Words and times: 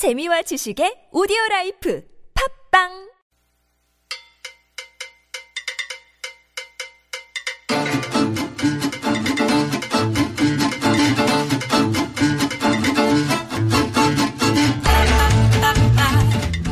재미와 0.00 0.40
지식의 0.40 1.12
오디오 1.12 1.36
life 1.50 2.02
팟빵 2.72 2.88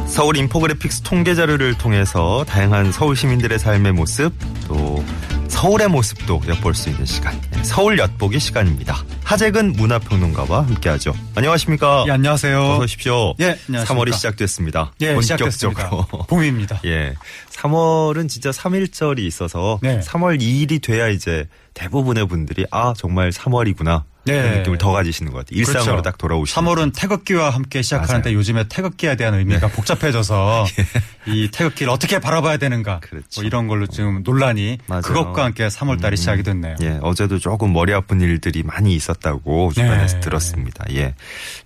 서울 0.07 0.39
infographics 0.39 1.03
통계 1.03 1.35
자료를 1.35 1.77
통해서 1.77 2.47
다양한 2.49 2.93
서울 2.93 3.15
시민들의 3.15 3.59
삶의 3.59 3.93
모습 3.93 4.33
또 4.67 5.05
서울의 5.49 5.89
모습도 5.89 6.41
엿볼 6.49 6.75
수 6.75 6.89
있는 6.89 7.05
시간 7.05 7.39
네, 7.51 7.63
서울 7.63 7.99
엿보기 7.99 8.39
시간입니다. 8.39 9.05
하재근 9.29 9.73
문화평론가와 9.75 10.65
함께하죠. 10.69 11.13
안녕하십니까? 11.35 12.07
예, 12.09 12.13
안녕하세요. 12.13 12.63
어서 12.63 12.83
오십시오. 12.85 13.35
예, 13.41 13.59
안녕하십니까. 13.69 13.85
3월이 13.85 14.15
시작됐습니다. 14.15 14.93
예, 15.03 15.13
본격적으로. 15.13 15.51
시작됐습니다. 15.51 15.91
봄입니다. 16.29 16.81
예. 16.87 17.15
3월은 17.51 18.31
진짜 18.31 18.49
3일절이 18.49 19.19
있어서 19.19 19.81
네. 19.83 20.01
3월 20.01 20.41
2일이 20.41 20.81
돼야 20.81 21.09
이제 21.09 21.47
대부분의 21.75 22.27
분들이 22.27 22.65
아 22.71 22.95
정말 22.97 23.29
3월이구나 23.29 24.05
네. 24.33 24.43
그런 24.43 24.59
느낌을 24.59 24.79
더 24.79 24.93
가지시는 24.93 25.33
것 25.33 25.39
같아요. 25.39 25.59
일상으로 25.59 25.85
그렇죠. 25.85 26.03
딱 26.03 26.19
돌아오시는 26.19 26.67
3월은 26.69 26.93
태극기와 26.95 27.51
함께 27.51 27.83
시작하는데 27.83 28.15
맞아요. 28.15 28.23
네. 28.25 28.33
요즘에 28.35 28.65
태극기에 28.69 29.17
대한 29.17 29.35
의미가 29.35 29.69
복잡해져서 29.69 30.67
이 31.27 31.51
태극기를 31.53 31.91
어떻게 31.93 32.19
바라봐야 32.19 32.57
되는가 32.57 33.01
그렇죠. 33.01 33.41
뭐 33.41 33.45
이런 33.45 33.67
걸로 33.69 33.87
지금 33.87 34.23
논란이 34.23 34.79
맞아요. 34.87 35.03
그것과 35.03 35.45
함께 35.45 35.69
3월달이 35.69 36.17
시작이 36.17 36.43
됐네요. 36.43 36.77
예, 36.83 36.99
어제도 37.03 37.39
조금 37.39 37.73
머리 37.73 37.93
아픈 37.93 38.21
일들이 38.21 38.63
많이 38.63 38.95
있었다고 38.95 39.73
주변에서 39.73 40.15
네. 40.15 40.21
들었습니다. 40.21 40.85
예. 40.93 41.15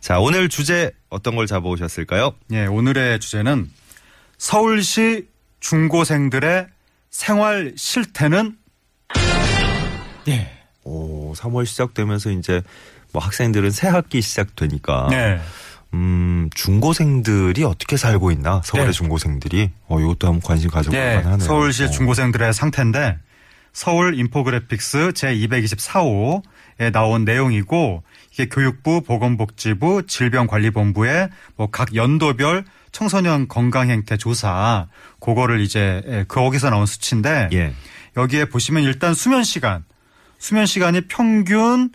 자, 0.01 0.19
오늘 0.19 0.49
주제 0.49 0.91
어떤 1.09 1.37
걸 1.37 1.47
잡아오셨을까요? 1.47 2.33
예, 2.53 2.67
오늘의 2.67 3.21
주제는 3.21 3.71
서울시 4.39 5.27
중고생들의 5.61 6.67
생활 7.11 7.73
실태는 7.77 8.57
예. 10.29 10.62
오, 10.85 11.33
3월 11.35 11.67
시작되면서 11.67 12.31
이제 12.31 12.63
뭐 13.13 13.23
학생들은 13.23 13.71
새 13.71 13.89
학기 13.89 14.21
시작되니까 14.23 15.09
네. 15.11 15.41
음, 15.95 16.49
중고생들이 16.55 17.65
어떻게 17.65 17.97
살고 17.97 18.31
있나? 18.31 18.63
서울의 18.65 18.89
네. 18.89 18.93
중고생들이 18.93 19.71
어, 19.89 20.01
이것도 20.01 20.27
한번 20.27 20.41
관심 20.41 20.71
가져볼 20.71 20.99
네, 20.99 21.17
만하네요. 21.17 21.47
서울시 21.47 21.85
어. 21.85 21.91
중고생들의 21.91 22.53
상태인데 22.55 23.19
서울 23.75 24.19
infographics 24.19 25.13
제 25.15 25.35
224호에 25.35 26.93
나온 26.93 27.25
내용이고 27.25 28.03
이게 28.33 28.49
교육부, 28.49 29.03
보건복지부, 29.03 30.07
질병관리본부의 30.07 31.29
뭐 31.57 31.69
각 31.71 31.95
연도별 31.95 32.65
청소년 32.93 33.49
건강 33.49 33.89
행태 33.91 34.17
조사 34.17 34.87
그거를 35.21 35.61
이제 35.61 36.03
예, 36.07 36.25
거기서 36.29 36.71
나온 36.71 36.85
수치인데 36.87 37.49
예. 37.53 37.73
여기에 38.17 38.47
보시면 38.47 38.83
일단 38.83 39.15
수면 39.15 39.45
시간 39.45 39.85
수면 40.43 40.67
시간이 40.67 41.03
평균 41.03 41.91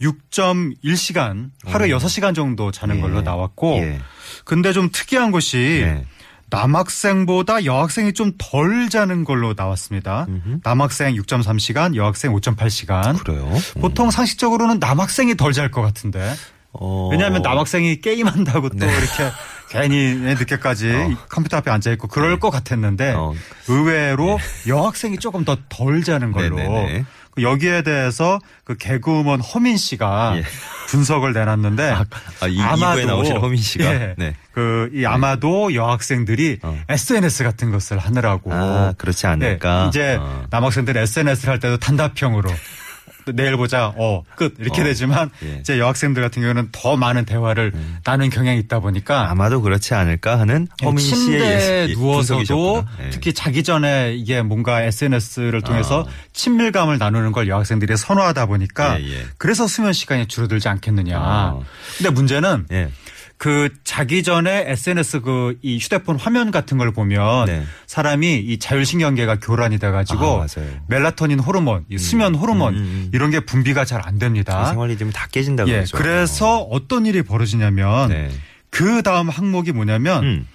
6.1시간 0.00 1.50
하루에 1.66 1.88
6시간 1.88 2.32
정도 2.32 2.70
자는 2.70 2.98
예. 2.98 3.00
걸로 3.00 3.22
나왔고 3.22 3.78
예. 3.78 3.98
근데 4.44 4.72
좀 4.72 4.90
특이한 4.92 5.32
것이 5.32 5.82
네. 5.84 6.04
남학생보다 6.50 7.64
여학생이 7.64 8.12
좀 8.12 8.32
덜 8.38 8.88
자는 8.88 9.24
걸로 9.24 9.52
나왔습니다. 9.56 10.26
음흠. 10.28 10.60
남학생 10.62 11.14
6.3시간, 11.16 11.96
여학생 11.96 12.32
5.8시간. 12.32 13.18
그래요. 13.22 13.50
음. 13.76 13.80
보통 13.80 14.10
상식적으로는 14.12 14.78
남학생이 14.78 15.36
덜 15.36 15.52
잘 15.52 15.70
것 15.72 15.82
같은데. 15.82 16.34
어. 16.72 17.08
왜냐하면 17.10 17.42
남학생이 17.42 18.00
게임한다고 18.00 18.68
또 18.70 18.76
네. 18.76 18.86
이렇게 18.86 19.30
괜히 19.70 20.14
늦게까지 20.14 20.90
어. 20.94 21.26
컴퓨터 21.28 21.56
앞에 21.56 21.70
앉아 21.70 21.90
있고 21.92 22.06
그럴 22.06 22.38
것 22.38 22.50
같았는데 22.50 23.12
어. 23.14 23.34
의외로 23.66 24.38
여학생이 24.68 25.18
조금 25.18 25.44
더 25.44 25.56
덜 25.68 26.02
자는 26.04 26.30
걸로 26.32 26.56
네네네. 26.56 27.04
그 27.38 27.42
여기에 27.42 27.82
대해서 27.82 28.38
그 28.64 28.76
개그우먼 28.76 29.40
허민 29.40 29.76
씨가 29.76 30.34
예. 30.36 30.42
분석을 30.88 31.32
내놨는데 31.32 31.90
아, 31.90 32.04
아, 32.40 32.46
이, 32.48 32.56
이부에 32.56 33.04
나오신 33.04 33.36
허민 33.36 33.60
씨가 33.60 33.84
예, 33.84 34.14
네. 34.18 34.34
그, 34.52 34.90
이 34.92 35.04
아마도 35.04 35.74
여학생들이 35.74 36.58
어. 36.62 36.78
SNS 36.88 37.44
같은 37.44 37.70
것을 37.70 37.98
하느라고. 37.98 38.52
아, 38.52 38.94
그렇지 38.98 39.26
않을까? 39.26 39.82
네, 39.82 39.88
이제 39.88 40.16
어. 40.20 40.46
남학생들이 40.50 40.98
SNS를 40.98 41.52
할 41.52 41.60
때도 41.60 41.76
단답형으로. 41.78 42.50
내일 43.34 43.56
보자, 43.56 43.92
어, 43.96 44.22
끝. 44.36 44.54
이렇게 44.58 44.80
어. 44.80 44.84
되지만, 44.84 45.30
예. 45.42 45.46
음. 45.46 45.58
이제 45.60 45.78
여학생들 45.78 46.22
같은 46.22 46.42
경우는 46.42 46.68
더 46.72 46.96
많은 46.96 47.24
대화를 47.24 47.72
나눈 48.04 48.30
경향이 48.30 48.58
있다 48.60 48.80
보니까. 48.80 49.30
아마도 49.30 49.60
그렇지 49.62 49.94
않을까 49.94 50.38
하는 50.38 50.66
허민 50.82 50.98
씨의 51.04 51.16
침대에 51.16 51.86
예- 51.88 51.92
누워서도. 51.94 52.84
예. 53.04 53.10
특히 53.10 53.32
자기 53.32 53.62
전에 53.62 54.14
이게 54.14 54.42
뭔가 54.42 54.82
SNS를 54.82 55.62
통해서 55.62 56.04
아. 56.08 56.12
친밀감을 56.32 56.98
나누는 56.98 57.32
걸 57.32 57.48
여학생들이 57.48 57.96
선호하다 57.96 58.46
보니까 58.46 59.00
예, 59.00 59.04
예. 59.04 59.26
그래서 59.38 59.66
수면 59.66 59.92
시간이 59.92 60.26
줄어들지 60.26 60.68
않겠느냐. 60.68 61.18
아. 61.18 61.58
근데 61.96 62.10
문제는 62.10 62.66
예. 62.72 62.88
그 63.38 63.68
자기 63.84 64.22
전에 64.24 64.64
SNS 64.66 65.20
그 65.20 65.54
이 65.62 65.78
휴대폰 65.78 66.16
화면 66.16 66.50
같은 66.50 66.76
걸 66.76 66.92
보면 66.92 67.46
네. 67.46 67.62
사람이 67.86 68.36
이 68.38 68.58
자율신경계가 68.58 69.38
교란이 69.40 69.78
돼가지고 69.78 70.42
아. 70.42 70.46
멜라토닌 70.88 71.38
호르몬, 71.38 71.84
이 71.88 71.98
수면 71.98 72.34
호르몬 72.34 72.74
음, 72.74 72.78
음. 72.78 73.10
이런 73.14 73.30
게 73.30 73.40
분비가 73.40 73.84
잘 73.84 74.00
안 74.04 74.18
됩니다. 74.18 74.66
생활 74.66 74.88
리듬이 74.90 75.12
다 75.12 75.26
깨진다 75.30 75.66
예, 75.68 75.72
그러죠. 75.72 75.96
그래서 75.96 76.58
어떤 76.58 77.06
일이 77.06 77.22
벌어지냐면 77.22 78.08
네. 78.08 78.30
그 78.70 79.02
다음 79.02 79.28
항목이 79.28 79.72
뭐냐면 79.72 80.24
음. 80.24 80.48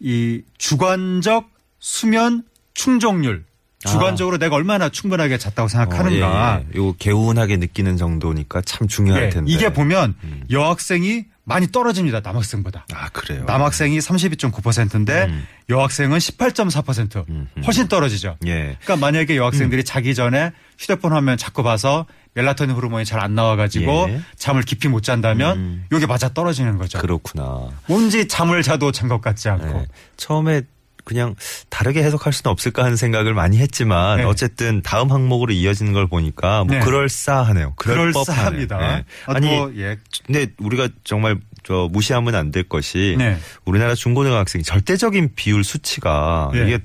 이 0.00 0.42
주관적 0.58 1.48
수면 1.80 2.42
충족률. 2.74 3.44
주관적으로 3.84 4.38
내가 4.38 4.56
얼마나 4.56 4.88
충분하게 4.88 5.38
잤다고 5.38 5.68
생각하는가. 5.68 6.26
아. 6.26 6.56
어, 6.56 6.60
예, 6.60 6.66
예. 6.74 6.76
요거 6.76 6.96
개운하게 6.98 7.56
느끼는 7.58 7.96
정도니까 7.96 8.60
참 8.62 8.88
중요할 8.88 9.24
예, 9.24 9.28
텐데. 9.30 9.52
이게 9.52 9.72
보면 9.72 10.14
음. 10.24 10.42
여학생이 10.50 11.24
많이 11.48 11.68
떨어집니다. 11.70 12.20
남학생보다. 12.22 12.86
아 12.92 13.08
그래요. 13.10 13.44
남학생이 13.46 13.98
32.9%인데 14.00 15.26
음. 15.26 15.46
여학생은 15.68 16.18
18.4% 16.18 17.28
음, 17.28 17.48
음. 17.56 17.62
훨씬 17.64 17.86
떨어지죠. 17.88 18.36
예. 18.46 18.76
그러니까 18.82 18.96
만약에 18.96 19.36
여학생들이 19.36 19.84
자기 19.84 20.14
전에 20.14 20.50
휴대폰 20.76 21.12
화면 21.12 21.36
자꾸 21.36 21.62
봐서 21.62 22.06
멜라토닌 22.34 22.74
호르몬이 22.74 23.04
잘 23.04 23.20
안 23.20 23.34
나와가지고 23.34 24.06
예. 24.10 24.20
잠을 24.36 24.62
깊이 24.62 24.88
못 24.88 25.02
잔다면 25.02 25.56
음. 25.56 25.86
이게 25.92 26.04
맞아 26.06 26.28
떨어지는 26.34 26.78
거죠. 26.78 26.98
그렇구나. 26.98 27.68
뭔지 27.86 28.26
잠을 28.28 28.62
자도 28.62 28.90
잔 28.92 29.06
것 29.08 29.20
같지 29.20 29.48
않고. 29.48 29.64
네. 29.78 29.86
처음에 30.16 30.62
그냥 31.06 31.36
다르게 31.70 32.02
해석할 32.02 32.32
수는 32.32 32.50
없을까 32.50 32.82
하는 32.82 32.96
생각을 32.96 33.32
많이 33.32 33.58
했지만 33.58 34.18
네. 34.18 34.24
어쨌든 34.24 34.82
다음 34.82 35.12
항목으로 35.12 35.52
이어지는 35.52 35.92
걸 35.92 36.08
보니까 36.08 36.64
뭐 36.64 36.74
네. 36.74 36.80
그럴싸하네요. 36.82 37.74
그럴 37.76 38.12
그럴싸합니다. 38.12 38.78
네. 38.78 39.04
아, 39.26 39.34
아니 39.34 39.48
또, 39.48 39.72
예. 39.78 39.96
근데 40.26 40.48
우리가 40.58 40.88
정말 41.04 41.38
저 41.62 41.88
무시하면 41.92 42.34
안 42.34 42.50
될 42.50 42.64
것이 42.64 43.14
네. 43.18 43.38
우리나라 43.64 43.94
중고등학생 43.94 44.62
절대적인 44.64 45.30
비율 45.36 45.62
수치가 45.62 46.50
예. 46.54 46.64
이게 46.66 46.78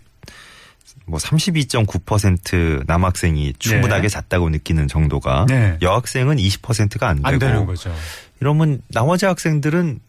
뭐 1.07 1.17
32.9% 1.17 2.83
남학생이 2.85 3.53
충분하게 3.57 4.03
네. 4.03 4.07
잤다고 4.07 4.49
느끼는 4.49 4.87
정도가 4.87 5.47
네. 5.49 5.77
여학생은 5.81 6.37
20%가 6.37 7.09
안 7.09 7.15
되고 7.17 7.27
안 7.27 7.39
되는 7.39 7.65
거죠. 7.65 7.91
이러면 8.39 8.81
나머지 8.89 9.25
학생들은 9.25 9.99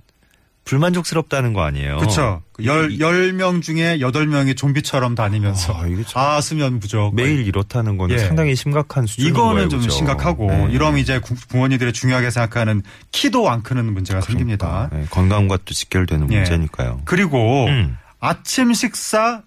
불만족스럽다는 0.65 1.53
거 1.53 1.63
아니에요. 1.63 1.97
그렇죠. 1.99 2.43
열, 2.65 2.99
열 3.01 3.33
명 3.33 3.61
중에 3.61 4.01
여덟 4.01 4.27
명이 4.27 4.55
좀비처럼 4.55 5.15
다니면서. 5.15 5.75
아, 5.77 5.87
이게 5.87 6.03
참 6.05 6.23
아, 6.23 6.41
수면 6.41 6.79
부족. 6.81 7.15
매일 7.15 7.47
이렇다는 7.47 7.97
거는 7.97 8.15
예. 8.15 8.19
상당히 8.21 8.55
심각한 8.55 9.07
수준인 9.07 9.31
이거는 9.31 9.55
거예요. 9.55 9.69
좀 9.69 9.81
그죠? 9.81 9.91
심각하고 9.91 10.47
네. 10.47 10.69
이러면 10.71 11.01
이제 11.01 11.19
구- 11.19 11.35
부모님들이 11.35 11.93
중요하게 11.93 12.31
생각하는 12.31 12.83
키도 13.11 13.51
안 13.51 13.63
크는 13.63 13.93
문제가 13.93 14.21
생깁니다. 14.21 14.89
그러니까, 14.89 14.97
네, 14.97 15.07
건강과 15.11 15.59
또 15.65 15.75
직결되는 15.75 16.31
예. 16.33 16.37
문제니까요. 16.37 17.01
그리고 17.05 17.67
음. 17.67 17.97
아침 18.21 18.73
식사 18.73 19.43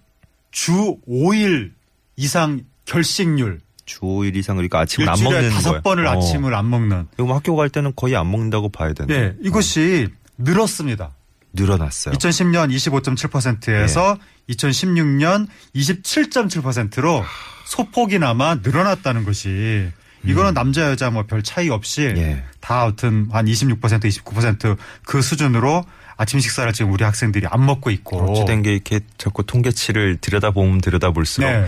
주 0.51 0.97
5일 1.07 1.71
이상 2.17 2.61
결식률. 2.85 3.59
주 3.85 3.99
5일 4.01 4.35
이상 4.35 4.55
그러니까 4.55 4.79
아침을 4.79 5.07
안 5.07 5.15
일주일에 5.17 5.33
먹는 5.41 5.49
다섯 5.51 5.69
거예요. 5.69 5.81
번을 5.83 6.07
어. 6.07 6.11
아침을 6.11 6.53
안 6.55 6.69
먹는. 6.69 7.07
이거 7.13 7.25
뭐 7.25 7.35
학교 7.35 7.55
갈 7.55 7.69
때는 7.69 7.93
거의 7.95 8.15
안 8.15 8.29
먹는다고 8.31 8.69
봐야 8.69 8.93
되는데 8.93 9.15
예, 9.15 9.35
이것이 9.47 10.07
늘었습니다. 10.37 11.11
늘어났어요. 11.53 12.15
2010년 12.15 12.73
25.7%에서 12.73 14.17
예. 14.49 14.53
2016년 14.53 15.47
27.7%로 15.75 17.23
소폭이나마 17.65 18.55
늘어났다는 18.55 19.23
것이 19.23 19.89
이거는 20.25 20.53
남자 20.53 20.89
여자 20.89 21.09
뭐 21.11 21.23
별 21.23 21.43
차이 21.43 21.69
없이 21.69 22.07
음. 22.07 22.17
예. 22.17 22.43
다 22.59 22.81
하여튼 22.81 23.27
한 23.31 23.45
26% 23.45 23.79
29%그 23.79 25.21
수준으로 25.21 25.85
아침 26.17 26.39
식사를 26.39 26.71
지금 26.73 26.91
우리 26.91 27.03
학생들이 27.03 27.47
안 27.49 27.65
먹고 27.65 27.89
있고 27.91 28.17
어찌된 28.31 28.61
게 28.61 28.73
이렇게 28.73 29.01
자꾸 29.17 29.43
통계치를 29.43 30.17
들여다보면 30.21 30.79
들여다볼수록 30.81 31.49
네. 31.49 31.67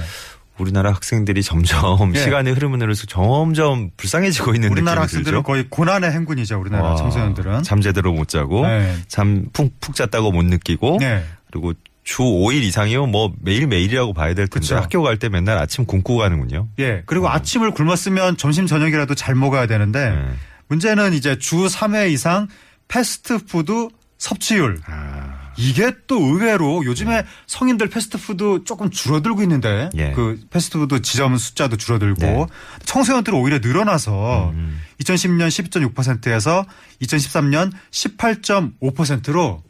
우리나라 0.60 0.92
학생들이 0.92 1.44
점점 1.44 2.14
예. 2.16 2.20
시간의 2.20 2.54
흐름을 2.54 2.78
흐르면서 2.78 3.06
점점 3.08 3.92
불쌍해지고 3.98 4.56
있는 4.56 4.72
우리나라 4.72 5.04
학생들은. 5.04 5.44
거의 5.44 5.66
고난의 5.70 6.12
행군이죠. 6.12 6.60
우리나라 6.60 6.90
와, 6.90 6.96
청소년들은. 6.96 7.64
잠 7.64 7.82
제대로 7.82 8.12
못 8.14 8.28
자고 8.28 8.66
네. 8.68 8.96
잠푹푹 9.08 9.96
잤다고 9.96 10.32
못 10.32 10.44
느끼고 10.46 10.98
네. 11.00 11.24
그리고 11.52 11.74
주 12.04 12.22
5일 12.24 12.64
이상이면 12.64 13.12
뭐 13.12 13.34
매일 13.42 13.68
매일이라고 13.68 14.14
봐야 14.14 14.34
될 14.34 14.48
텐데 14.48 14.60
그쵸. 14.60 14.76
학교 14.78 15.02
갈 15.04 15.18
때 15.20 15.28
맨날 15.30 15.58
아침 15.58 15.86
굶고 15.86 16.18
가는군요. 16.18 16.70
예. 16.80 17.04
그리고 17.06 17.30
아침을 17.30 17.72
굶었으면 17.72 18.38
점심 18.38 18.66
저녁이라도 18.66 19.14
잘 19.16 19.36
먹어야 19.36 19.68
되는데 19.68 20.12
네. 20.12 20.26
문제는 20.70 21.14
이제 21.14 21.38
주 21.38 21.68
3회 21.68 22.12
이상 22.12 22.48
패스트푸드 22.88 23.90
섭취율. 24.18 24.80
아, 24.88 25.47
이게 25.58 25.92
또 26.08 26.20
의외로 26.22 26.86
요즘에 26.86 27.26
성인들 27.48 27.90
패스트푸드 27.90 28.64
조금 28.66 28.90
줄어들고 28.90 29.42
있는데 29.44 29.90
예. 29.96 30.12
그 30.12 30.40
패스트푸드 30.50 31.02
지점 31.02 31.36
숫자도 31.38 31.78
줄어들고 31.78 32.22
네. 32.22 32.46
청소년들은 32.86 33.38
오히려 33.40 33.60
늘어나서 33.60 34.52
음. 34.52 34.80
2010년 35.02 35.48
12.6%에서 35.48 36.66
2013년 37.02 37.72
18.5%로 37.92 39.64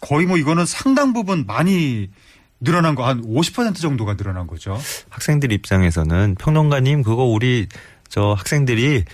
거의 0.00 0.26
뭐 0.26 0.36
이거는 0.38 0.64
상당 0.64 1.12
부분 1.12 1.44
많이 1.46 2.08
늘어난 2.60 2.94
거 2.94 3.04
한 3.04 3.22
50% 3.22 3.76
정도가 3.76 4.16
늘어난 4.16 4.46
거죠. 4.46 4.80
학생들 5.10 5.52
입장에서는 5.52 6.36
평론가님 6.38 7.02
그거 7.02 7.24
우리 7.24 7.66
저 8.08 8.34
학생들이 8.38 9.04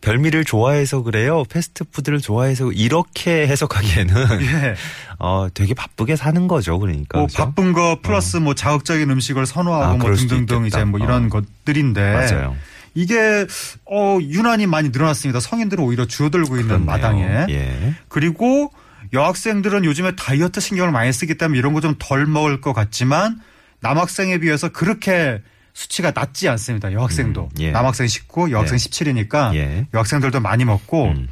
별미를 0.00 0.44
좋아해서 0.44 1.02
그래요. 1.02 1.44
패스트푸드를 1.50 2.20
좋아해서 2.20 2.72
이렇게 2.72 3.46
해석하기에는 3.46 4.14
예. 4.42 4.74
어 5.18 5.48
되게 5.52 5.74
바쁘게 5.74 6.16
사는 6.16 6.48
거죠. 6.48 6.78
그러니까 6.78 7.18
뭐 7.18 7.26
그죠? 7.26 7.44
바쁜 7.44 7.72
거 7.72 7.98
플러스 8.02 8.38
뭐 8.38 8.54
자극적인 8.54 9.10
음식을 9.10 9.44
선호하고 9.46 9.84
아, 9.84 9.96
뭐 9.96 10.14
등등등. 10.14 10.66
이제 10.66 10.84
뭐 10.84 10.98
이런 11.00 11.26
어. 11.26 11.28
것들인데 11.28 12.12
맞아요. 12.12 12.56
이게 12.94 13.46
어 13.86 14.18
유난히 14.20 14.66
많이 14.66 14.88
늘어났습니다. 14.88 15.38
성인들은 15.40 15.84
오히려 15.84 16.06
줄어들고 16.06 16.56
있는 16.56 16.66
그렇네요. 16.68 16.86
마당에 16.86 17.46
예. 17.50 17.94
그리고 18.08 18.72
여학생들은 19.12 19.84
요즘에 19.84 20.16
다이어트 20.16 20.60
신경을 20.60 20.92
많이 20.92 21.12
쓰기 21.12 21.36
때문에 21.36 21.58
이런 21.58 21.72
거 21.74 21.80
좀 21.80 21.94
덜 21.98 22.26
먹을 22.26 22.60
것 22.60 22.72
같지만 22.72 23.40
남학생에 23.80 24.38
비해서 24.38 24.68
그렇게 24.70 25.40
수치가 25.74 26.12
낮지 26.14 26.48
않습니다. 26.48 26.92
여학생도 26.92 27.42
음, 27.52 27.60
예. 27.60 27.70
남학생 27.70 28.06
19, 28.06 28.50
여학생 28.50 28.78
네. 28.78 28.88
17이니까 28.88 29.54
예. 29.54 29.86
여학생들도 29.94 30.40
많이 30.40 30.64
먹고 30.64 31.06
음. 31.08 31.28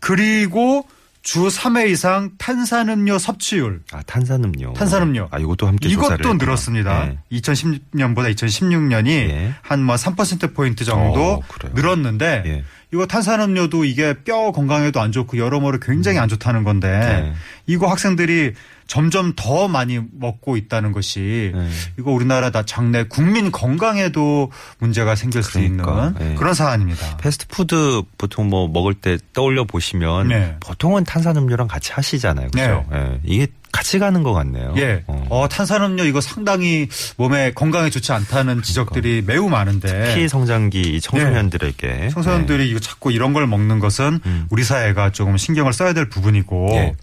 그리고 0.00 0.86
주 1.22 1.48
3회 1.48 1.90
이상 1.90 2.30
탄산음료 2.38 3.18
섭취율 3.18 3.82
아 3.92 4.00
탄산음료. 4.06 4.72
탄산음료. 4.74 5.28
아 5.30 5.38
이것도 5.38 5.66
함께 5.66 5.88
조사를 5.88 6.14
이것도 6.16 6.28
했구나. 6.30 6.44
늘었습니다. 6.44 7.06
예. 7.08 7.18
2010년보다 7.38 8.34
2016년이 8.34 9.08
예. 9.08 9.54
한뭐 9.62 9.96
3% 9.96 10.54
포인트 10.54 10.84
정도 10.84 11.20
어, 11.20 11.40
그래요. 11.48 11.72
늘었는데 11.74 12.42
예. 12.46 12.64
이거 12.92 13.06
탄산음료도 13.06 13.84
이게 13.84 14.14
뼈 14.24 14.50
건강에도 14.52 15.00
안 15.00 15.12
좋고 15.12 15.36
여러모로 15.36 15.78
굉장히 15.80 16.18
안 16.18 16.28
좋다는 16.28 16.64
건데 16.64 16.88
네. 16.88 17.32
이거 17.66 17.86
학생들이 17.88 18.54
점점 18.86 19.34
더 19.36 19.68
많이 19.68 20.00
먹고 20.12 20.56
있다는 20.56 20.92
것이 20.92 21.52
네. 21.54 21.68
이거 21.98 22.10
우리나라 22.10 22.50
다 22.50 22.62
장내 22.62 23.04
국민 23.04 23.52
건강에도 23.52 24.50
문제가 24.78 25.14
생길 25.14 25.42
수 25.42 25.52
그러니까, 25.52 26.14
있는 26.16 26.32
예. 26.32 26.34
그런 26.36 26.54
사안입니다. 26.54 27.18
패스트푸드 27.18 28.02
보통 28.16 28.48
뭐 28.48 28.66
먹을 28.66 28.94
때 28.94 29.18
떠올려 29.34 29.64
보시면 29.64 30.28
네. 30.28 30.56
보통은 30.60 31.04
탄산음료랑 31.04 31.68
같이 31.68 31.92
하시잖아요. 31.92 32.48
그렇죠? 32.50 32.86
예. 32.94 33.20
이게 33.24 33.46
같이 33.72 33.98
가는 33.98 34.22
것 34.22 34.32
같네요. 34.32 34.74
예. 34.76 35.04
어. 35.06 35.26
어, 35.30 35.48
탄산음료 35.48 36.04
이거 36.04 36.20
상당히 36.20 36.88
몸에 37.16 37.52
건강에 37.52 37.90
좋지 37.90 38.12
않다는 38.12 38.62
지적들이 38.62 39.22
매우 39.26 39.48
많은데 39.48 39.88
그러니까. 39.88 40.14
피 40.14 40.28
성장기 40.28 40.80
이 40.80 41.00
청소년들에게 41.00 41.86
네. 41.86 42.08
청소년들이 42.08 42.68
이거 42.70 42.78
자꾸 42.80 43.12
이런 43.12 43.32
걸 43.32 43.46
먹는 43.46 43.78
것은 43.78 44.20
음. 44.24 44.46
우리 44.50 44.64
사회가 44.64 45.12
조금 45.12 45.36
신경을 45.36 45.72
써야 45.72 45.92
될 45.92 46.08
부분이고 46.08 46.70
예. 46.74 46.96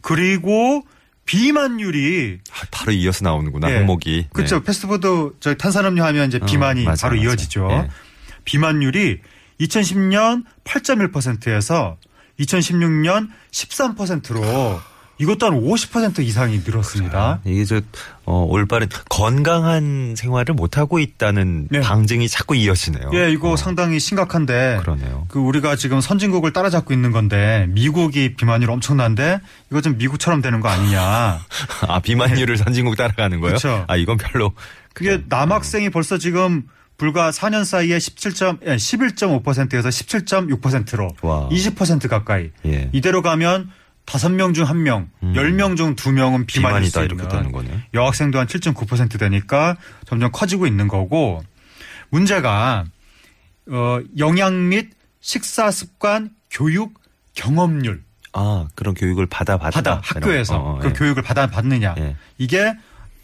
그리고 0.00 0.82
비만율이 1.24 2.38
아, 2.52 2.64
바로 2.70 2.92
이어서 2.92 3.24
나오는구나 3.24 3.70
예. 3.70 3.76
항목이. 3.78 4.28
그렇죠. 4.32 4.60
네. 4.60 4.64
패스트푸드 4.64 5.32
저 5.40 5.54
탄산음료 5.54 6.02
하면 6.04 6.28
이제 6.28 6.38
어, 6.40 6.46
비만이 6.46 6.84
맞아, 6.84 7.08
바로 7.08 7.16
맞아. 7.16 7.28
이어지죠. 7.28 7.68
예. 7.72 7.88
비만율이 8.44 9.20
2010년 9.60 10.44
8.1%에서 10.64 11.96
2016년 12.38 13.28
13%로 13.50 14.80
이것도 15.18 15.46
한 15.46 15.60
50% 15.60 16.18
이상이 16.20 16.60
늘었습니다. 16.64 17.40
이게 17.44 17.64
저 17.64 17.80
어, 18.24 18.44
올바른 18.48 18.88
건강한 19.08 20.14
생활을 20.16 20.54
못 20.54 20.76
하고 20.76 20.98
있다는 20.98 21.68
네. 21.70 21.80
방증이 21.80 22.28
자꾸 22.28 22.54
이어지네요. 22.54 23.10
예, 23.14 23.30
이거 23.30 23.52
어, 23.52 23.56
상당히 23.56 23.98
심각한데 23.98 24.78
그러네요. 24.82 25.26
그 25.28 25.38
우리가 25.38 25.76
지금 25.76 26.00
선진국을 26.00 26.52
따라잡고 26.52 26.92
있는 26.92 27.12
건데 27.12 27.66
미국이 27.70 28.34
비만율 28.34 28.70
엄청난데 28.70 29.40
이거 29.70 29.80
좀 29.80 29.96
미국처럼 29.96 30.42
되는 30.42 30.60
거 30.60 30.68
아니냐. 30.68 31.00
아 31.88 32.00
비만율을 32.00 32.58
선진국 32.58 32.96
따라가는 32.96 33.40
거예요? 33.40 33.56
그렇죠. 33.56 33.84
아 33.88 33.96
이건 33.96 34.18
별로 34.18 34.52
그게 34.92 35.22
남학생이 35.28 35.90
벌써 35.90 36.18
지금 36.18 36.64
불과 36.96 37.30
4년 37.30 37.64
사이에 37.64 37.98
17점, 37.98 38.58
예, 38.66 38.76
11.5%에서 38.76 39.88
17.6%로 39.88 41.14
와. 41.22 41.48
20% 41.50 42.08
가까이. 42.08 42.50
예. 42.64 42.88
이대로 42.92 43.22
가면 43.22 43.70
5명 44.06 44.54
중 44.54 44.64
1명, 44.64 45.08
음. 45.22 45.32
10명 45.34 45.76
중 45.76 45.96
2명은 45.96 46.46
비만일 46.46 46.88
수 46.88 46.92
비만이다 46.92 47.02
있는 47.02 47.16
이렇게 47.16 47.28
되는 47.28 47.52
거네요. 47.52 47.80
여학생도 47.92 48.38
한 48.38 48.46
7.9% 48.46 49.18
되니까 49.18 49.76
점점 50.06 50.30
커지고 50.32 50.66
있는 50.66 50.88
거고 50.88 51.42
문제가 52.10 52.84
어, 53.68 53.98
영양 54.18 54.68
및 54.68 54.90
식사 55.20 55.70
습관 55.70 56.30
교육 56.50 56.94
경험률 57.34 58.02
아 58.32 58.68
그런 58.74 58.94
교육을 58.94 59.26
받아 59.26 59.58
받다 59.58 59.80
받아 59.80 60.00
학교에서 60.02 60.56
어, 60.56 60.76
어, 60.76 60.78
그 60.78 60.88
예. 60.88 60.92
교육을 60.92 61.22
받아 61.22 61.46
받느냐 61.48 61.96
예. 61.98 62.16
이게 62.38 62.72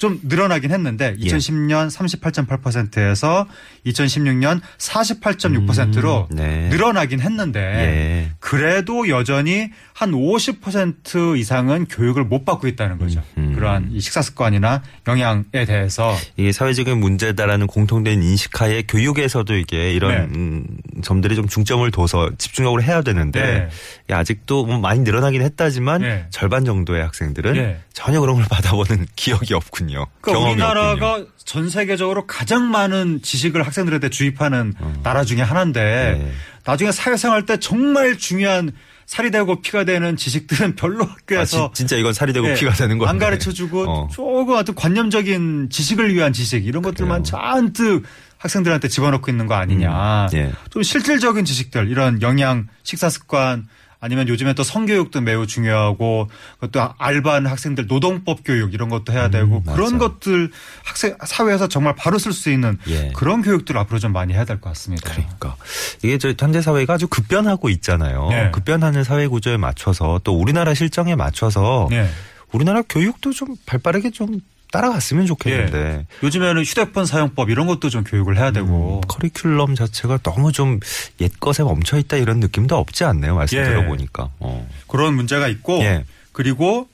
좀 0.02 0.19
늘어나긴 0.25 0.72
했는데 0.72 1.14
예. 1.16 1.28
2010년 1.28 1.88
38.8%에서 1.88 3.46
2016년 3.87 4.60
48.6%로 4.76 6.26
음, 6.28 6.37
네. 6.37 6.69
늘어나긴 6.70 7.20
했는데 7.20 7.60
예. 7.60 8.31
그래도 8.40 9.08
여전히 9.08 9.70
한 9.93 10.10
50% 10.10 11.38
이상은 11.38 11.87
교육을 11.87 12.25
못 12.25 12.44
받고 12.44 12.66
있다는 12.66 12.99
거죠. 12.99 13.22
음, 13.38 13.50
음. 13.50 13.54
그러한 13.54 13.90
이 13.93 14.00
식사 14.00 14.22
습관이나 14.22 14.82
영양에 15.06 15.64
대해서 15.64 16.16
이게 16.37 16.50
사회적인 16.50 16.98
문제다라는 16.98 17.69
공통된 17.69 18.25
인식하에 18.25 18.82
교육에서도 18.88 19.55
이게 19.55 19.93
이런 19.93 20.10
네. 20.10 20.37
음, 20.37 20.66
점들이 21.05 21.37
좀 21.37 21.46
중점을 21.46 21.88
둬서 21.93 22.31
집중적으로 22.38 22.82
해야 22.82 23.02
되는데 23.02 23.40
네. 23.40 23.69
이 24.10 24.12
아직도 24.12 24.66
뭐 24.66 24.78
많이 24.78 24.98
늘어나긴 25.00 25.43
했다지만 25.43 26.00
네. 26.00 26.26
절반 26.31 26.64
정도의 26.64 27.02
학생들은 27.02 27.52
네. 27.52 27.81
전혀 27.93 28.20
그런 28.20 28.34
걸 28.34 28.46
받아보는 28.50 29.06
기억이 29.14 29.55
없군요. 29.55 29.92
그러니까 30.20 30.32
경험이 30.32 30.53
우리나라가. 30.53 31.25
전 31.44 31.69
세계적으로 31.69 32.27
가장 32.27 32.70
많은 32.70 33.20
지식을 33.22 33.67
학생들한테 33.67 34.08
주입하는 34.11 34.75
나라 35.03 35.25
중에 35.25 35.43
하나인데 35.43 35.81
어. 35.81 36.25
네. 36.25 36.32
나중에 36.65 36.93
사회생활 36.93 37.44
때 37.46 37.58
정말 37.58 38.17
중요한 38.17 38.72
살이 39.06 39.31
되고 39.31 39.61
피가 39.61 39.84
되는 39.84 40.17
지식들은 40.17 40.77
별로 40.77 41.05
아, 41.05 41.08
학교에서 41.08 41.72
진, 41.75 41.87
진짜 41.87 41.96
이건 41.96 42.13
살이 42.13 42.32
되고 42.32 42.49
예, 42.49 42.55
피가 42.55 42.72
되는 42.72 42.99
건데 42.99 43.11
안 43.11 43.19
가르쳐 43.19 43.53
주고 43.53 43.84
어. 43.87 44.08
조금 44.13 44.55
어떤 44.55 44.75
관념적인 44.75 45.69
지식을 45.70 46.15
위한 46.15 46.32
지식 46.32 46.65
이런 46.67 46.82
것들만 46.82 47.25
잔뜩 47.25 48.05
학생들한테 48.39 48.89
집어넣고 48.89 49.31
있는 49.31 49.46
거 49.46 49.55
아니냐. 49.55 50.29
음, 50.32 50.37
예. 50.37 50.53
좀 50.70 50.82
실질적인 50.82 51.44
지식들 51.44 51.91
이런 51.91 52.22
영양, 52.22 52.67
식사 52.82 53.08
습관 53.08 53.69
아니면 54.02 54.26
요즘에 54.26 54.52
또 54.54 54.64
성교육도 54.64 55.20
매우 55.20 55.46
중요하고 55.46 56.28
그것도 56.58 56.92
알바하는 56.98 57.48
학생들 57.48 57.86
노동법 57.86 58.40
교육 58.44 58.74
이런 58.74 58.88
것도 58.88 59.12
해야 59.12 59.30
되고 59.30 59.62
음. 59.64 59.72
그런 59.72 59.96
것들 59.96 60.50
학생 60.84 61.16
사회에서 61.24 61.68
정말 61.68 61.94
바로 61.94 62.18
쓸 62.18 62.32
수 62.32 62.50
있는 62.50 62.78
예. 62.88 63.12
그런 63.14 63.42
교육들 63.42 63.78
앞으로 63.78 64.00
좀 64.00 64.12
많이 64.12 64.34
해야 64.34 64.44
될 64.44 64.60
것 64.60 64.70
같습니다. 64.70 65.08
그러니까 65.08 65.56
이게 66.02 66.18
저 66.18 66.34
현대 66.36 66.60
사회가 66.60 66.94
아주 66.94 67.06
급변하고 67.06 67.68
있잖아요. 67.70 68.26
네. 68.30 68.50
급변하는 68.50 69.04
사회 69.04 69.28
구조에 69.28 69.56
맞춰서 69.56 70.20
또 70.24 70.36
우리나라 70.36 70.74
실정에 70.74 71.14
맞춰서 71.14 71.86
네. 71.88 72.08
우리나라 72.50 72.82
교육도 72.82 73.32
좀 73.32 73.54
발빠르게 73.66 74.10
좀 74.10 74.40
따라갔으면 74.72 75.26
좋겠는데 75.26 75.79
예. 75.79 76.06
요즘에는 76.24 76.64
휴대폰 76.64 77.06
사용법 77.06 77.50
이런 77.50 77.67
것도 77.69 77.88
좀 77.91 78.02
교육을 78.02 78.36
해야 78.36 78.50
되고 78.50 78.96
음, 78.96 79.00
커리큘럼 79.08 79.76
자체가 79.76 80.19
너무 80.24 80.50
좀 80.50 80.81
옛것에 81.20 81.62
멈춰 81.62 81.98
있다 81.98 82.17
이런 82.17 82.41
느낌도 82.41 82.76
없지 82.76 83.05
않네요. 83.05 83.36
말씀 83.36 83.58
예. 83.58 83.62
들어보니까. 83.64 84.31
어. 84.41 84.69
그런 84.88 85.14
문제가 85.14 85.46
있고 85.46 85.79
예. 85.82 86.05
그리고 86.32 86.88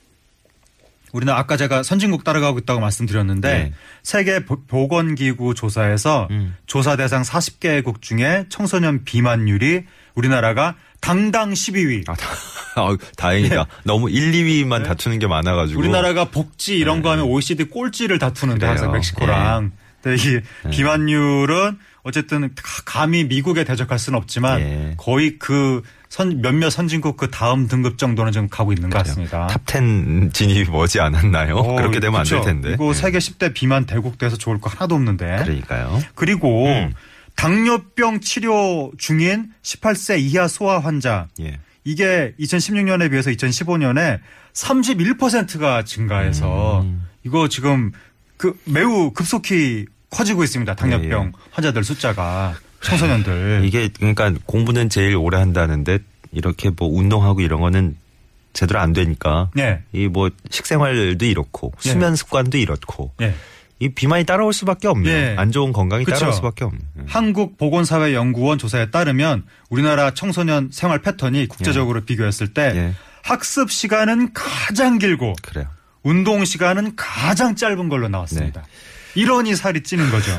우리는 1.11 1.33
아까 1.33 1.57
제가 1.57 1.81
선진국 1.81 2.23
따라가고 2.23 2.59
있다고 2.59 2.79
말씀드렸는데 2.81 3.51
네. 3.51 3.73
세계 4.03 4.45
보- 4.45 4.61
보건기구 4.61 5.55
조사에서 5.55 6.27
음. 6.29 6.55
조사 6.67 6.95
대상 6.97 7.23
40개국 7.23 8.01
중에 8.01 8.45
청소년 8.49 9.03
비만율이 9.05 9.85
우리나라가 10.13 10.75
당당 11.01 11.51
12위. 11.53 12.07
아, 12.09 12.13
다, 12.13 12.27
아, 12.75 12.95
다행이다. 13.17 13.65
너무 13.83 14.09
1, 14.09 14.31
2위만 14.31 14.83
다투는 14.85 15.19
게 15.19 15.27
많아가지고. 15.27 15.79
우리나라가 15.79 16.25
복지 16.25 16.77
이런 16.77 17.01
거 17.01 17.09
네. 17.15 17.19
하면 17.21 17.31
OECD 17.31 17.65
꼴찌를 17.65 18.19
다투는데 18.19 18.59
그래요. 18.59 18.71
항상 18.71 18.91
멕시코랑 18.91 19.71
근데 20.01 20.21
이 20.21 20.39
네. 20.63 20.69
비만율은 20.71 21.77
어쨌든 22.03 22.41
가- 22.55 22.81
감히 22.85 23.25
미국에 23.25 23.63
대적할 23.65 23.99
수는 23.99 24.17
없지만 24.17 24.61
예. 24.61 24.93
거의 24.97 25.37
그 25.37 25.81
선, 26.07 26.41
몇몇 26.41 26.69
선진국 26.69 27.17
그 27.17 27.29
다음 27.29 27.67
등급 27.67 27.97
정도는 27.97 28.31
지금 28.31 28.47
가고 28.49 28.71
있는 28.71 28.89
것 28.89 28.97
같습니다. 28.99 29.47
top 29.47 29.99
10 29.99 30.33
진입이 30.33 30.69
머지 30.71 30.99
않았나요? 31.01 31.55
어, 31.57 31.75
그렇게 31.75 31.99
되면 31.99 32.19
안 32.21 32.25
될. 32.25 32.41
텐데. 32.41 32.71
이거 32.73 32.89
예. 32.89 32.93
세계 32.93 33.17
10대 33.19 33.53
비만 33.53 33.85
대국돼서 33.85 34.37
좋을 34.37 34.59
거 34.61 34.69
하나도 34.69 34.95
없는데. 34.95 35.25
그러니까요. 35.43 36.01
그리고 36.15 36.65
음. 36.67 36.93
당뇨병 37.39 38.19
치료 38.19 38.91
중인 38.97 39.53
18세 39.63 40.19
이하 40.19 40.49
소아 40.49 40.79
환자 40.79 41.29
예. 41.39 41.57
이게 41.85 42.33
2016년에 42.37 43.09
비해서 43.09 43.31
2015년에 43.31 44.19
31%가 44.51 45.85
증가해서 45.85 46.81
음. 46.81 47.07
이거 47.23 47.47
지금 47.47 47.93
그 48.35 48.59
매우 48.65 49.11
급속히 49.11 49.85
커지고 50.09 50.43
있습니다. 50.43 50.75
당뇨병 50.75 51.23
예, 51.23 51.27
예. 51.27 51.31
환자들 51.51 51.85
숫자가 51.85 52.55
청소년들. 52.81 53.61
이게 53.63 53.87
그러니까 53.87 54.33
공부는 54.45 54.89
제일 54.89 55.15
오래 55.15 55.37
한다는데 55.37 55.99
이렇게 56.33 56.69
뭐 56.71 56.89
운동하고 56.89 57.39
이런 57.39 57.61
거는 57.61 57.95
제대로 58.51 58.81
안 58.81 58.91
되니까 58.91 59.49
예. 59.57 59.83
이뭐 59.93 60.29
식생활도 60.49 61.23
이렇고 61.25 61.71
예. 61.85 61.89
수면 61.89 62.17
습관도 62.17 62.57
이렇고 62.57 63.13
예. 63.21 63.33
이 63.79 63.89
비만이 63.89 64.25
따라올 64.25 64.51
수밖에 64.53 64.87
없네요. 64.89 65.13
예. 65.13 65.35
안 65.37 65.51
좋은 65.51 65.71
건강이 65.71 66.03
그쵸. 66.03 66.17
따라올 66.17 66.33
수밖에 66.33 66.65
없네. 66.65 66.79
한국보건사회연구원 67.07 68.57
조사에 68.57 68.91
따르면 68.91 69.43
우리나라 69.69 70.13
청소년 70.13 70.69
생활 70.71 71.01
패턴이 71.01 71.47
국제적으로 71.47 72.01
비교했을 72.01 72.53
때 72.53 72.73
예. 72.75 72.93
학습 73.23 73.71
시간은 73.71 74.33
가장 74.33 74.97
길고 74.99 75.33
그래요. 75.41 75.67
운동 76.03 76.43
시간은 76.45 76.95
가장 76.95 77.55
짧은 77.55 77.89
걸로 77.89 78.07
나왔습니다. 78.09 78.63
이러니 79.15 79.55
살이 79.55 79.81
찌는 79.83 80.09
거죠. 80.11 80.31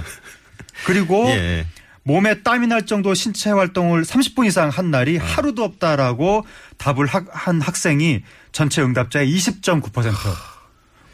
그리고 0.86 1.26
예. 1.32 1.66
몸에 2.02 2.42
땀이 2.42 2.66
날 2.66 2.86
정도 2.86 3.12
신체 3.14 3.50
활동을 3.50 4.02
30분 4.04 4.46
이상 4.46 4.68
한 4.70 4.90
날이 4.90 5.18
어. 5.18 5.22
하루도 5.22 5.62
없다라고 5.64 6.46
답을 6.78 7.06
하- 7.06 7.24
한 7.30 7.60
학생이 7.60 8.22
전체 8.52 8.82
응답자의 8.82 9.30
20.9%. 9.34 10.12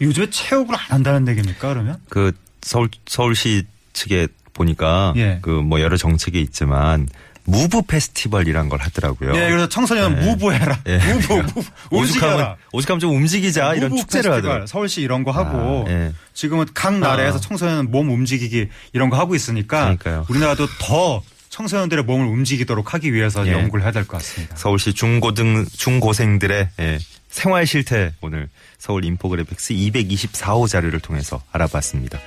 요즘에 0.00 0.30
체육을 0.30 0.74
안 0.74 0.80
한다는 0.88 1.26
얘기입니까, 1.28 1.68
그러면? 1.68 1.98
그 2.08 2.32
서울 2.62 2.88
서울시 3.06 3.64
측에 3.92 4.28
보니까 4.52 5.12
예. 5.16 5.38
그뭐 5.42 5.80
여러 5.80 5.96
정책이 5.96 6.40
있지만 6.40 7.08
무브 7.44 7.82
페스티벌이란 7.82 8.68
걸 8.68 8.80
하더라고요. 8.80 9.32
네, 9.32 9.48
그래서 9.48 9.68
청소년 9.68 10.16
예. 10.20 10.26
무부해라. 10.26 10.80
예. 10.86 10.98
무부, 10.98 11.36
무부. 11.42 11.64
움직여라. 11.90 12.32
오죽하면 12.32 12.56
오죽하면 12.72 13.00
좀 13.00 13.16
움직이자 13.16 13.74
이런 13.74 13.96
축제를 13.96 14.32
하더라고요. 14.32 14.66
서울시 14.66 15.00
이런 15.02 15.22
거 15.22 15.30
하고 15.30 15.84
아, 15.86 15.90
예. 15.90 16.12
지금은 16.34 16.66
각 16.74 16.98
나라에서 16.98 17.38
아. 17.38 17.40
청소년 17.40 17.90
몸 17.90 18.10
움직이기 18.10 18.68
이런 18.92 19.10
거 19.10 19.16
하고 19.16 19.34
있으니까 19.34 19.80
그러니까요. 19.82 20.26
우리나라도 20.28 20.66
더 20.80 21.22
청소년들의 21.56 22.04
몸을 22.04 22.26
움직이도록 22.26 22.92
하기 22.94 23.14
위해서 23.14 23.46
예. 23.46 23.52
연구를 23.52 23.82
해야 23.84 23.90
될 23.92 24.04
것 24.06 24.18
같습니다. 24.18 24.54
서울시 24.56 24.92
중고등 24.92 25.64
중고생들의 25.74 26.68
예, 26.80 26.98
생활 27.28 27.66
실태 27.66 28.12
오늘 28.20 28.48
서울 28.78 29.04
infographics 29.06 29.72
224호 29.74 30.68
자료를 30.68 31.00
통해서 31.00 31.42
알아봤습니다. 31.52 32.18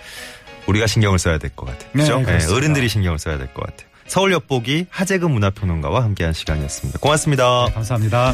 우리가 0.67 0.87
신경을 0.87 1.19
써야 1.19 1.37
될 1.37 1.51
것 1.55 1.65
같아요. 1.67 1.89
네, 1.93 2.03
그죠? 2.03 2.23
예. 2.27 2.53
어른들이 2.55 2.89
신경을 2.89 3.19
써야 3.19 3.37
될 3.37 3.47
것 3.53 3.65
같아요. 3.65 3.87
서울 4.07 4.31
엿보기 4.31 4.87
하재근 4.89 5.29
문화평론가와 5.29 6.03
함께한 6.03 6.33
시간이었습니다. 6.33 6.97
고맙습니다. 6.99 7.67
감사합니다. 7.75 8.33